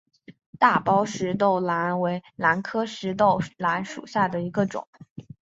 [0.57, 4.87] 大苞石豆兰为兰科石豆兰属下的一个种。